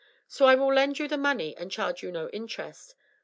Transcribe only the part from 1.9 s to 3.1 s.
you no interest.